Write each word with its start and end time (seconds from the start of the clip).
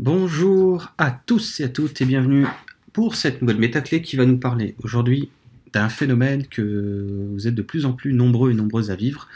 Bonjour 0.00 0.92
à 0.96 1.10
tous 1.10 1.58
et 1.58 1.64
à 1.64 1.68
toutes 1.68 2.00
et 2.00 2.04
bienvenue 2.04 2.46
pour 2.92 3.16
cette 3.16 3.42
nouvelle 3.42 3.58
métaclé 3.58 4.00
qui 4.00 4.14
va 4.14 4.26
nous 4.26 4.38
parler 4.38 4.76
aujourd'hui 4.84 5.28
d'un 5.72 5.88
phénomène 5.88 6.46
que 6.46 7.26
vous 7.32 7.48
êtes 7.48 7.56
de 7.56 7.62
plus 7.62 7.84
en 7.84 7.94
plus 7.94 8.12
nombreux 8.12 8.52
et 8.52 8.54
nombreuses 8.54 8.92
à 8.92 8.94
vivre. 8.94 9.26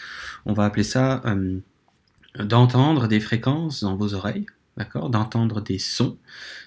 On 0.46 0.52
va 0.52 0.64
appeler 0.64 0.84
ça 0.84 1.20
euh, 1.26 1.58
d'entendre 2.38 3.08
des 3.08 3.18
fréquences 3.18 3.82
dans 3.82 3.96
vos 3.96 4.14
oreilles, 4.14 4.46
d'accord? 4.76 5.10
D'entendre 5.10 5.62
des 5.62 5.80
sons, 5.80 6.16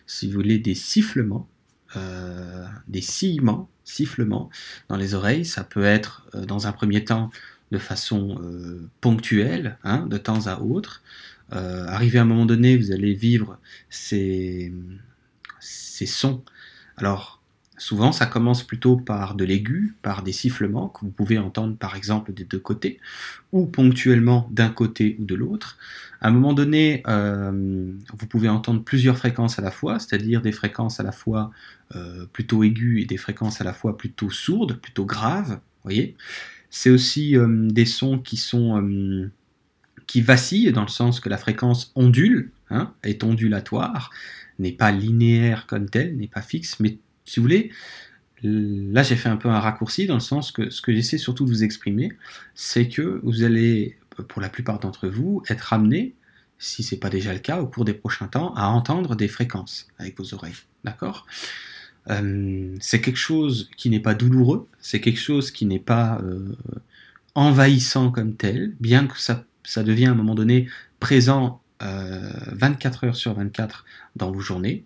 si 0.08 0.28
vous 0.28 0.34
voulez, 0.34 0.60
des 0.60 0.76
sifflements, 0.76 1.48
euh, 1.96 2.66
des 2.90 3.02
sillements, 3.02 3.70
sifflements 3.86 4.50
dans 4.90 4.98
les 4.98 5.14
oreilles. 5.14 5.46
Ça 5.46 5.64
peut 5.64 5.86
être 5.86 6.28
euh, 6.36 6.44
dans 6.44 6.68
un 6.68 6.74
premier 6.74 7.06
temps 7.06 7.32
de 7.72 7.78
façon 7.78 8.40
ponctuelle, 9.02 9.78
hein, 9.84 10.06
de 10.06 10.18
temps 10.18 10.48
à 10.48 10.60
autre. 10.60 11.02
Euh, 11.54 11.86
arrivé 11.88 12.20
à 12.20 12.24
un 12.24 12.26
moment 12.26 12.46
donné, 12.46 12.78
vous 12.78 12.92
allez 12.92 13.14
vivre 13.14 13.60
ces, 13.90 14.72
sons. 15.60 16.44
Alors, 16.98 17.42
souvent, 17.78 18.12
ça 18.12 18.26
commence 18.26 18.64
plutôt 18.64 18.98
par 18.98 19.36
de 19.36 19.46
l'aigu, 19.46 19.96
par 20.02 20.24
des 20.24 20.32
sifflements 20.32 20.90
que 20.90 21.02
vous 21.02 21.12
pouvez 21.12 21.38
entendre 21.38 21.76
par 21.78 21.96
exemple 21.96 22.34
des 22.34 22.46
deux 22.46 22.60
côtés, 22.60 23.00
ou 23.52 23.66
ponctuellement 23.66 24.48
d'un 24.52 24.70
côté 24.70 25.18
ou 25.20 25.26
de 25.26 25.36
l'autre. 25.36 25.78
À 26.22 26.30
un 26.30 26.32
moment 26.32 26.54
donné, 26.54 27.04
euh, 27.08 27.92
vous 28.18 28.28
pouvez 28.28 28.50
entendre 28.50 28.84
plusieurs 28.84 29.18
fréquences 29.18 29.60
à 29.60 29.62
la 29.62 29.72
fois, 29.72 30.00
c'est-à-dire 30.00 30.42
des 30.42 30.52
fréquences 30.52 31.00
à 31.00 31.04
la 31.04 31.12
fois 31.12 31.52
euh, 31.96 32.26
plutôt 32.32 32.64
aiguës 32.64 33.04
et 33.04 33.06
des 33.06 33.18
fréquences 33.18 33.62
à 33.62 33.64
la 33.64 33.74
fois 33.74 33.98
plutôt 33.98 34.32
sourdes, 34.32 34.78
plutôt 34.78 35.06
graves. 35.06 35.60
Voyez, 35.84 36.16
c'est 36.72 36.90
aussi 36.90 37.36
des 37.38 37.86
sons 37.86 38.18
qui 38.18 38.38
sont 38.38 39.30
qui 40.08 40.22
vacille 40.22 40.72
dans 40.72 40.84
le 40.84 40.88
sens 40.88 41.20
que 41.20 41.30
la 41.30 41.38
fréquence 41.38 41.92
ondule, 41.96 42.52
hein, 42.70 42.94
est 43.04 43.24
ondulatoire, 43.24 44.12
n'est 44.60 44.72
pas 44.72 44.92
linéaire 44.92 45.66
comme 45.68 45.90
telle, 45.90 46.16
n'est 46.18 46.28
pas 46.28 46.42
fixe, 46.42 46.80
mais 46.80 46.98
si 47.26 47.40
vous 47.40 47.44
voulez, 47.44 47.72
là 48.44 49.04
j'ai 49.04 49.16
fait 49.16 49.30
un 49.30 49.38
peu 49.38 49.50
un 49.50 49.60
raccourci 49.60 50.08
dans 50.08 50.16
le 50.16 50.20
sens 50.20 50.52
que 50.52 50.70
ce 50.70 50.82
que 50.82 50.94
j'essaie 50.94 51.18
surtout 51.18 51.46
de 51.46 51.50
vous 51.50 51.64
exprimer, 51.64 52.12
c'est 52.54 52.88
que 52.88 53.20
vous 53.24 53.44
allez, 53.44 53.98
pour 54.28 54.42
la 54.42 54.50
plupart 54.50 54.80
d'entre 54.80 55.08
vous, 55.08 55.44
être 55.50 55.74
amené, 55.74 56.16
si 56.58 56.84
ce 56.84 56.96
n'est 56.96 57.00
pas 57.00 57.10
déjà 57.10 57.34
le 57.34 57.40
cas, 57.40 57.60
au 57.60 57.68
cours 57.68 57.86
des 57.86 57.94
prochains 57.94 58.28
temps, 58.28 58.54
à 58.56 58.68
entendre 58.68 59.16
des 59.16 59.28
fréquences 59.28 59.88
avec 59.98 60.18
vos 60.18 60.34
oreilles. 60.34 60.56
D'accord? 60.84 61.26
Euh, 62.10 62.76
C'est 62.80 63.02
quelque 63.02 63.18
chose 63.18 63.70
qui 63.76 63.90
n'est 63.90 64.00
pas 64.00 64.14
douloureux, 64.14 64.68
c'est 64.80 65.02
quelque 65.02 65.20
chose 65.20 65.52
qui 65.52 65.66
n'est 65.66 65.80
pas 65.80 66.22
euh, 66.22 66.56
envahissant 67.34 68.12
comme 68.12 68.36
tel, 68.36 68.76
bien 68.80 69.08
que 69.08 69.20
ça 69.20 69.44
ça 69.66 69.84
devient 69.84 70.08
à 70.08 70.12
un 70.12 70.16
moment 70.16 70.36
donné 70.36 70.68
présent 71.00 71.62
24 71.82 73.04
euh, 73.04 73.08
heures 73.08 73.16
sur 73.16 73.34
24 73.34 73.86
dans 74.16 74.32
vos 74.32 74.40
journées. 74.40 74.86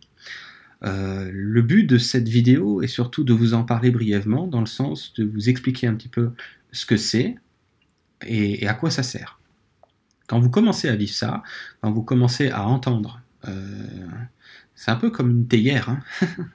Euh, 0.84 1.30
le 1.32 1.62
but 1.62 1.84
de 1.84 1.98
cette 1.98 2.28
vidéo 2.28 2.82
est 2.82 2.88
surtout 2.88 3.24
de 3.24 3.34
vous 3.34 3.54
en 3.54 3.64
parler 3.64 3.92
brièvement, 3.92 4.48
dans 4.48 4.62
le 4.62 4.66
sens 4.66 5.14
de 5.14 5.26
vous 5.26 5.50
expliquer 5.50 5.88
un 5.88 5.96
petit 5.96 6.08
peu 6.08 6.32
ce 6.72 6.86
que 6.86 6.98
c'est 6.98 7.36
et, 8.26 8.68
à 8.68 8.74
quoi 8.74 8.90
ça 8.90 9.04
sert. 9.04 9.40
Quand 10.28 10.40
vous 10.40 10.50
commencez 10.50 10.88
à 10.88 10.96
vivre 10.96 11.14
ça, 11.14 11.44
quand 11.82 11.92
vous 11.92 12.04
commencez 12.04 12.50
à 12.50 12.68
entendre, 12.68 13.22
euh, 13.48 14.08
c'est 14.80 14.92
un 14.92 14.96
peu 14.96 15.10
comme 15.10 15.30
une 15.30 15.46
théière. 15.46 15.90
Hein 15.90 16.00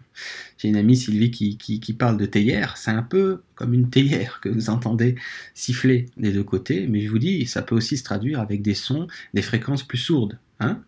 J'ai 0.57 0.69
une 0.69 0.77
amie 0.77 0.97
Sylvie 0.97 1.31
qui, 1.31 1.93
parle 1.93 2.17
de 2.17 2.25
théière. 2.25 2.79
C'est 2.79 2.91
un 2.91 3.03
peu 3.03 3.43
comme 3.55 3.75
une 3.75 3.91
théière 3.91 4.41
que 4.41 4.49
vous 4.49 4.71
entendez 4.71 5.17
siffler 5.53 6.07
des 6.17 6.33
deux 6.33 6.43
côtés, 6.43 6.87
mais 6.87 7.03
je 7.03 7.11
vous 7.11 7.19
dis, 7.19 7.45
ça 7.45 7.61
peut 7.61 7.75
aussi 7.75 7.99
se 7.99 8.03
traduire 8.03 8.41
avec 8.41 8.63
des 8.63 8.73
sons, 8.73 9.09
des 9.35 9.43
fréquences 9.43 9.83
plus 9.83 9.99
sourdes. 9.99 10.39
Hein 10.59 10.81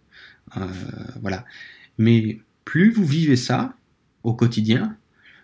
euh, 0.56 0.66
voilà. 1.20 1.44
Mais 1.98 2.40
plus 2.64 2.90
vous 2.90 3.04
vivez 3.04 3.36
ça 3.36 3.76
au 4.22 4.32
quotidien, 4.32 4.96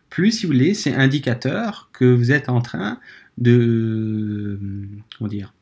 plus, 0.09 0.31
si 0.31 0.47
vous 0.47 0.53
voulez, 0.53 0.73
c'est 0.73 0.95
indicateur 0.95 1.91
que 1.93 2.07
vous 2.07 2.33
êtes 2.33 2.49
en 2.49 2.63
train 2.63 3.01
de, 3.37 4.59
dire, 5.21 5.53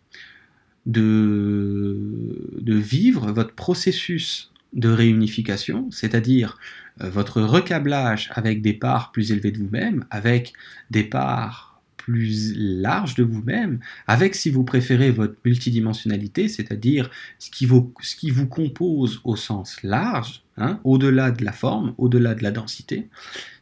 de 0.86 2.38
vivre 2.68 3.32
votre 3.32 3.52
processus 3.52 4.50
de 4.72 4.88
réunification, 4.88 5.90
c'est-à-dire 5.90 6.58
euh, 7.02 7.10
votre 7.10 7.40
recablage 7.42 8.30
avec 8.34 8.62
des 8.62 8.72
parts 8.72 9.12
plus 9.12 9.32
élevées 9.32 9.52
de 9.52 9.58
vous-même, 9.58 10.04
avec 10.10 10.52
des 10.90 11.04
parts 11.04 11.70
plus 11.96 12.54
larges 12.56 13.14
de 13.14 13.22
vous-même, 13.22 13.78
avec, 14.06 14.34
si 14.34 14.50
vous 14.50 14.64
préférez, 14.64 15.10
votre 15.10 15.36
multidimensionnalité, 15.44 16.48
c'est-à-dire 16.48 17.10
ce, 17.38 17.50
qui 17.50 17.66
vous, 17.66 18.46
compose 18.48 19.20
au 19.24 19.36
sens 19.36 19.82
large, 19.82 20.42
hein, 20.56 20.80
au-delà 20.84 21.30
de 21.30 21.44
la 21.44 21.52
forme, 21.52 21.94
au-delà 21.98 22.34
de 22.34 22.42
la 22.42 22.50
densité. 22.52 23.08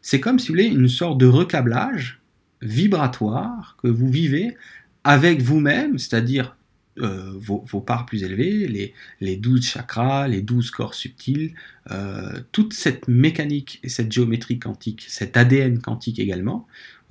C'est 0.02 0.20
comme, 0.20 0.38
si 0.38 0.48
vous 0.48 0.54
voulez, 0.54 0.66
une 0.66 0.88
sorte 0.88 1.18
de 1.18 1.26
recablage 1.26 2.20
vibratoire 2.62 3.76
que 3.82 3.88
vous 3.88 4.08
vivez 4.08 4.56
avec 5.04 5.42
vous-même, 5.42 5.98
c'est-à-dire 5.98 6.56
euh, 7.00 7.32
vos, 7.34 7.80
parts 7.80 8.06
plus 8.06 8.24
élevées, 8.24 8.66
les, 8.66 8.94
les 9.20 9.36
12 9.36 9.64
chakras, 9.64 10.28
les 10.28 10.42
12 10.42 10.70
corps 10.70 10.94
subtils, 10.94 11.54
euh, 11.90 12.40
toute 12.52 12.72
cette 12.72 13.08
mécanique 13.08 13.80
et 13.82 13.88
cette 13.88 14.12
géométrie 14.12 14.58
quantique, 14.58 15.04
cet 15.08 15.36
ADN 15.36 15.80
quantique 15.80 16.18
également, 16.18 16.66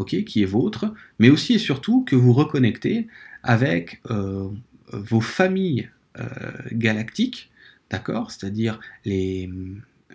qui 0.05 0.43
est 0.43 0.45
vôtre, 0.45 0.93
mais 1.19 1.29
aussi 1.29 1.53
et 1.53 1.59
surtout 1.59 2.03
que 2.03 2.15
vous 2.15 2.33
reconnectez 2.33 3.07
avec 3.43 4.01
euh, 4.11 4.49
vos 4.91 5.21
familles 5.21 5.89
galactiques, 6.71 7.51
d'accord 7.91 8.31
C'est-à-dire 8.31 8.79
les, 9.05 9.51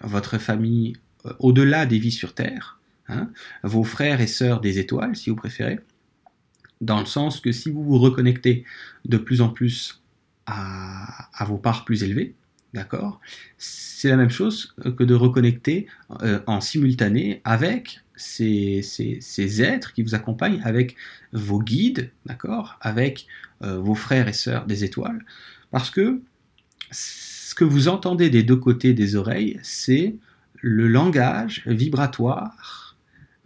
votre 0.00 0.38
famille 0.38 0.96
au-delà 1.38 1.86
des 1.86 1.98
vies 1.98 2.10
sur 2.10 2.34
Terre, 2.34 2.80
hein, 3.08 3.30
vos 3.62 3.84
frères 3.84 4.20
et 4.20 4.26
sœurs 4.26 4.60
des 4.60 4.80
étoiles, 4.80 5.14
si 5.14 5.30
vous 5.30 5.36
préférez, 5.36 5.78
dans 6.82 7.00
le 7.00 7.06
sens 7.06 7.40
que 7.40 7.52
si 7.52 7.70
vous 7.70 7.82
vous 7.82 7.98
reconnectez 7.98 8.64
de 9.06 9.16
plus 9.16 9.40
en 9.40 9.48
plus 9.48 10.02
à, 10.46 11.28
vos 11.46 11.56
parts 11.56 11.84
plus 11.84 12.02
élevées, 12.02 12.34
d'accord, 12.74 13.20
c'est 13.56 14.08
la 14.08 14.16
même 14.16 14.30
chose 14.30 14.74
que 14.98 15.04
de 15.04 15.14
reconnecter 15.14 15.86
euh, 16.22 16.40
en 16.46 16.60
simultané 16.60 17.40
avec 17.44 18.00
ces, 18.16 18.82
ces, 18.82 19.62
êtres 19.62 19.92
qui 19.92 20.02
vous 20.02 20.14
accompagnent, 20.14 20.60
avec 20.64 20.96
vos 21.32 21.60
guides, 21.60 22.10
d'accord, 22.26 22.78
avec 22.80 23.26
euh, 23.62 23.78
vos 23.78 23.94
frères 23.94 24.28
et 24.28 24.32
sœurs 24.32 24.66
des 24.66 24.84
étoiles, 24.84 25.24
parce 25.70 25.90
que 25.90 26.20
ce 26.90 27.54
que 27.54 27.64
vous 27.64 27.88
entendez 27.88 28.28
des 28.28 28.42
deux 28.42 28.56
côtés 28.56 28.92
des 28.92 29.14
oreilles, 29.16 29.58
c'est 29.62 30.16
le 30.60 30.88
langage 30.88 31.62
vibratoire 31.66 32.91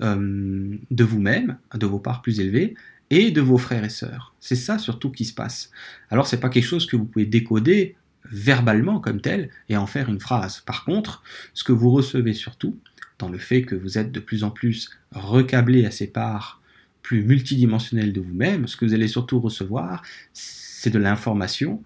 euh, 0.03 0.77
de 0.91 1.05
vous-même, 1.05 1.59
de 1.75 1.87
vos 1.87 1.99
parts 1.99 2.23
plus 2.23 2.41
élevées, 2.41 2.75
et 3.11 3.31
de 3.31 3.41
vos 3.41 3.59
frères 3.59 3.85
et 3.85 3.91
sœurs. 3.91 4.35
C'est 4.41 4.57
ça 4.57 4.79
surtout 4.79 5.11
qui 5.11 5.25
se 5.25 5.35
passe. 5.35 5.71
Alors 6.11 6.27
c'est 6.27 6.41
pas 6.41 6.49
quelque 6.49 6.65
chose 6.65 6.87
que 6.87 6.97
vous 6.97 7.05
pouvez 7.05 7.27
décoder 7.27 7.97
verbalement 8.31 9.01
comme 9.01 9.21
tel 9.21 9.51
et 9.69 9.77
en 9.77 9.87
faire 9.87 10.09
une 10.09 10.21
phrase. 10.21 10.61
Par 10.67 10.85
contre, 10.85 11.23
ce 11.55 11.65
que 11.65 11.73
vous 11.73 11.91
recevez 11.91 12.33
surtout, 12.33 12.79
dans 13.19 13.29
le 13.29 13.39
fait 13.39 13.63
que 13.63 13.75
vous 13.75 13.99
êtes 13.99 14.13
de 14.13 14.21
plus 14.21 14.45
en 14.45 14.51
plus 14.51 14.91
recablé 15.13 15.87
à 15.87 15.91
ces 15.91 16.09
parts 16.09 16.61
plus 17.03 17.23
multidimensionnelles 17.23 18.13
de 18.13 18.21
vous-même, 18.21 18.67
ce 18.67 18.77
que 18.77 18.85
vous 18.85 18.95
allez 18.95 19.07
surtout 19.07 19.39
recevoir, 19.39 20.03
c'est 20.33 20.91
de 20.91 20.99
l'information, 20.99 21.83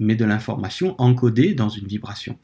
mais 0.00 0.16
de 0.16 0.24
l'information 0.24 1.00
encodée 1.00 1.54
dans 1.54 1.68
une 1.68 1.86
vibration. 1.86 2.36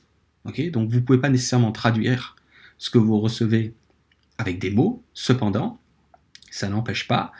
Ok? 0.44 0.70
Donc 0.70 0.88
vous 0.88 0.96
ne 0.96 1.00
pouvez 1.00 1.18
pas 1.18 1.28
nécessairement 1.28 1.72
traduire 1.72 2.36
ce 2.78 2.88
que 2.88 2.98
vous 2.98 3.18
recevez 3.18 3.74
avec 4.40 4.58
des 4.58 4.70
mots, 4.70 5.04
cependant, 5.12 5.78
ça 6.50 6.70
n'empêche 6.70 7.06
pas 7.06 7.30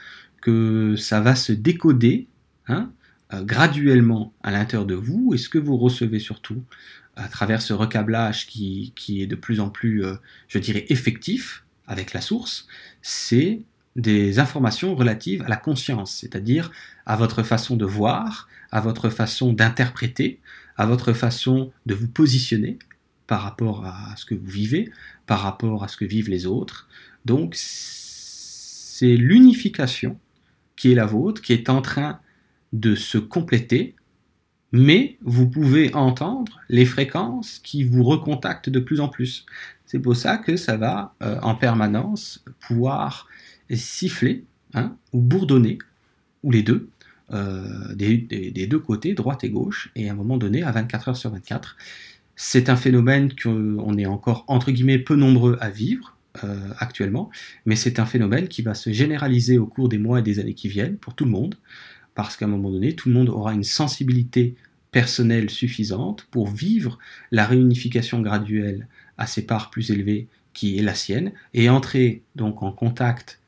que 0.43 0.97
ça 0.97 1.23
va 1.23 1.35
se 1.35 1.53
décoder 1.53 2.29
hein, 2.69 2.93
euh, 3.33 3.43
graduellement 3.43 4.35
à 4.43 4.51
l'intérieur 4.51 4.87
de 4.87 4.95
vous 4.95 5.33
et 5.33 5.39
ce 5.39 5.49
que 5.49 5.59
vous 5.59 5.79
recevez 5.79 6.19
surtout 6.19 6.63
à 7.17 7.29
travers 7.29 7.63
ce 7.63 7.73
recablage 7.73 8.47
qui, 8.47 8.93
est 9.09 9.27
de 9.27 9.35
plus 9.35 9.61
en 9.61 9.71
plus, 9.71 10.05
euh, 10.05 10.17
je 10.49 10.59
dirais, 10.59 10.85
effectif 10.91 11.65
avec 11.87 12.13
la 12.13 12.21
source, 12.21 12.69
c'est 13.01 13.63
des 13.97 14.39
informations 14.39 14.95
relatives 14.95 15.43
à 15.43 15.49
la 15.49 15.57
conscience, 15.57 16.13
c'est-à-dire 16.13 16.71
à 17.07 17.17
votre 17.17 17.43
façon 17.43 17.77
de 17.77 17.87
voir, 17.87 18.47
à 18.71 18.81
votre 18.81 19.09
façon 19.09 19.55
d'interpréter, 19.55 20.39
à 20.77 20.85
votre 20.85 21.15
façon 21.15 21.73
de 21.87 21.95
vous 21.95 22.09
positionner 22.09 22.79
par 23.31 23.43
rapport 23.43 23.87
à 23.87 24.17
ce 24.17 24.25
que 24.25 24.35
vous 24.35 24.51
vivez, 24.51 24.91
par 25.25 25.43
rapport 25.43 25.85
à 25.85 25.89
ce 25.89 25.97
que 25.97 26.05
vivent 26.05 26.29
les 26.29 26.47
autres. 26.47 26.89
Donc 27.25 27.55
c'est 27.55 29.15
l'unification 29.15 30.19
qui 30.75 30.91
est 30.91 30.97
la 30.97 31.07
vôtre, 31.07 31.41
qui 31.41 31.53
est 31.53 31.69
en 31.69 31.81
train 31.81 32.19
de 32.73 32.97
se 32.97 33.19
compléter, 33.19 33.95
mais 34.73 35.17
vous 35.23 35.49
pouvez 35.49 35.95
entendre 35.95 36.59
les 36.69 36.85
fréquences 36.85 37.61
qui 37.61 37.85
vous 37.85 38.03
recontactent 38.03 38.69
de 38.69 38.81
plus 38.81 38.99
en 38.99 39.07
plus. 39.07 39.47
C'est 39.87 40.01
pour 40.01 40.17
ça 40.17 40.37
que 40.37 40.57
ça 40.57 40.77
va 40.77 41.15
euh, 41.23 41.39
en 41.41 41.55
permanence 41.55 42.45
pouvoir 42.59 43.29
siffler 43.73 44.45
hein, 44.75 44.97
ou 45.13 45.21
bourdonner, 45.21 45.79
ou 46.43 46.51
les 46.51 46.65
deux, 46.65 46.89
euh, 47.33 47.95
des, 47.95 48.67
deux 48.67 48.81
côtés, 48.81 49.15
droite 49.15 49.45
et 49.45 49.51
gauche, 49.51 49.93
et 49.95 50.09
à 50.09 50.13
un 50.15 50.17
moment 50.17 50.37
donné, 50.37 50.65
à 50.65 50.73
24 50.73 51.11
heures 51.11 51.17
sur 51.17 51.31
24, 51.31 51.77
C'est 52.37 52.69
un 52.69 52.77
phénomène 52.77 53.33
qu'on 53.35 53.99
est 53.99 54.07
encore, 54.07 54.45
entre 54.49 54.71
guillemets, 54.71 54.99
peu 54.99 55.15
nombreux 55.15 55.59
à 55.61 55.71
vivre 55.71 56.17
euh, 56.45 56.71
actuellement, 56.79 57.31
mais 57.67 57.77
c'est 57.77 57.99
un 57.99 58.07
phénomène 58.07 58.49
qui 58.49 58.63
va 58.63 58.75
se 58.75 58.93
généraliser 58.93 59.59
au 59.59 59.67
cours 59.67 59.89
des 59.89 59.99
mois 59.99 60.21
et 60.21 60.23
des 60.23 60.39
années 60.39 60.55
qui 60.55 60.69
viennent 60.69 60.97
pour 60.97 61.15
tout 61.15 61.25
le 61.25 61.31
monde, 61.31 61.57
parce 62.15 62.37
qu'à 62.37 62.47
un 62.47 62.49
moment 62.49 62.71
donné, 62.71 62.95
tout 62.95 63.09
le 63.09 63.15
monde 63.15 63.29
aura 63.29 63.53
une 63.53 63.65
sensibilité 63.65 64.55
personnelle 64.93 65.51
suffisante 65.51 66.27
pour 66.31 66.49
vivre 66.49 66.99
la 67.31 67.47
réunification 67.47 68.21
graduelle 68.21 68.89
à 69.19 69.27
ses 69.27 69.45
parts 69.45 69.71
plus 69.71 69.91
élevées 69.91 70.29
qui 70.53 70.79
est 70.79 70.83
la 70.83 70.95
sienne, 70.95 71.33
et 71.53 71.69
entrer 71.69 72.23
donc 72.37 72.63
en 72.63 72.73
contact 72.73 73.41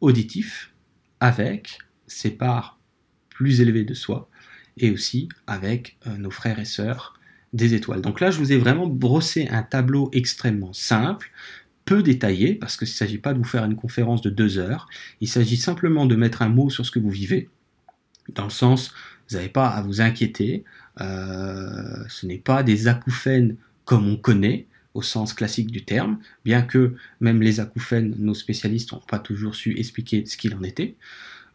auditif 0.00 0.74
avec 1.20 1.78
ses 2.06 2.30
parts 2.30 2.78
plus 3.30 3.60
élevées 3.60 3.84
de 3.84 3.94
soi, 3.94 4.30
et 4.76 4.90
aussi 4.90 5.28
avec 5.46 5.96
euh, 6.06 6.16
nos 6.18 6.30
frères 6.30 6.58
et 6.58 6.64
sœurs 6.64 7.17
des 7.52 7.74
étoiles. 7.74 8.00
Donc 8.00 8.20
là, 8.20 8.30
je 8.30 8.38
vous 8.38 8.52
ai 8.52 8.58
vraiment 8.58 8.86
brossé 8.86 9.48
un 9.50 9.62
tableau 9.62 10.10
extrêmement 10.12 10.72
simple, 10.72 11.30
peu 11.84 12.02
détaillé, 12.02 12.54
parce 12.54 12.76
qu'il 12.76 12.86
ne 12.86 12.92
s'agit 12.92 13.18
pas 13.18 13.32
de 13.32 13.38
vous 13.38 13.44
faire 13.44 13.64
une 13.64 13.76
conférence 13.76 14.20
de 14.20 14.30
deux 14.30 14.58
heures, 14.58 14.88
il 15.20 15.28
s'agit 15.28 15.56
simplement 15.56 16.04
de 16.04 16.16
mettre 16.16 16.42
un 16.42 16.50
mot 16.50 16.68
sur 16.68 16.84
ce 16.84 16.90
que 16.90 16.98
vous 16.98 17.10
vivez, 17.10 17.48
dans 18.34 18.44
le 18.44 18.50
sens, 18.50 18.92
vous 19.30 19.36
n'avez 19.36 19.48
pas 19.48 19.68
à 19.68 19.82
vous 19.82 20.00
inquiéter, 20.00 20.64
euh, 21.00 22.04
ce 22.08 22.26
n'est 22.26 22.38
pas 22.38 22.62
des 22.62 22.88
acouphènes 22.88 23.56
comme 23.84 24.06
on 24.06 24.16
connaît, 24.16 24.66
au 24.94 25.02
sens 25.02 25.32
classique 25.32 25.70
du 25.70 25.84
terme, 25.84 26.18
bien 26.44 26.62
que 26.62 26.94
même 27.20 27.40
les 27.40 27.60
acouphènes, 27.60 28.14
nos 28.18 28.34
spécialistes 28.34 28.92
n'ont 28.92 29.02
pas 29.08 29.18
toujours 29.18 29.54
su 29.54 29.78
expliquer 29.78 30.26
ce 30.26 30.36
qu'il 30.36 30.54
en 30.54 30.62
était. 30.62 30.96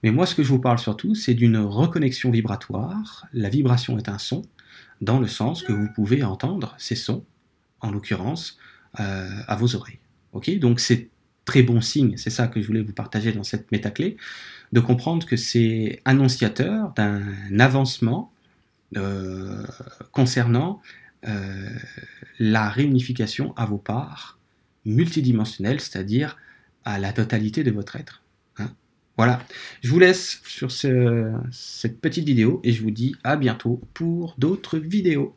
Mais 0.02 0.12
moi, 0.12 0.26
ce 0.26 0.36
que 0.36 0.44
je 0.44 0.50
vous 0.50 0.60
parle 0.60 0.80
surtout, 0.80 1.16
c'est 1.16 1.34
d'une 1.34 1.58
reconnexion 1.58 2.32
vibratoire. 2.32 3.26
La 3.34 3.50
vibration 3.50 3.98
est 3.98 4.10
un 4.10 4.18
son, 4.18 4.44
dans 5.04 5.20
le 5.20 5.28
sens 5.28 5.64
que 5.64 5.74
vous 5.74 5.90
pouvez 5.94 6.24
entendre 6.24 6.76
ces 6.78 6.96
sons, 6.96 7.24
en 7.82 7.92
l'occurrence, 7.92 8.58
euh, 9.00 9.30
à 9.48 9.56
vos 9.56 9.76
oreilles. 9.76 10.00
Ok? 10.32 10.50
Donc 10.60 10.80
c'est 10.80 11.10
très 11.46 11.62
bon 11.62 11.82
signe, 11.82 12.16
c'est 12.18 12.30
ça 12.30 12.48
que 12.48 12.62
je 12.62 12.68
voulais 12.68 12.82
vous 12.82 12.94
partager 12.94 13.34
dans 13.34 13.44
cette 13.44 13.72
métaclé, 13.72 14.18
de 14.72 14.80
comprendre 14.80 15.28
que 15.28 15.36
c'est 15.36 16.02
annonciateur 16.06 16.94
d'un 16.96 17.60
avancement 17.60 18.32
euh, 18.96 19.66
concernant 20.12 20.82
euh, 21.28 21.70
la 22.40 22.70
réunification 22.70 23.54
à 23.56 23.66
vos 23.66 23.78
parts 23.78 24.40
multidimensionnelles, 24.86 25.80
c'est-à-dire 25.80 26.38
à 26.86 27.00
la 27.00 27.14
totalité 27.14 27.64
de 27.64 27.72
votre 27.72 27.96
être. 27.96 28.23
Voilà, 29.16 29.46
je 29.82 29.92
vous 29.92 30.00
laisse 30.00 30.42
sur 30.46 30.72
cette 30.72 32.02
petite 32.02 32.26
vidéo 32.26 32.62
et 32.64 32.72
je 32.72 32.82
vous 32.82 32.92
dis 32.92 33.16
à 33.24 33.36
bientôt 33.36 33.80
pour 33.94 34.34
d'autres 34.40 34.80
vidéos. 34.80 35.36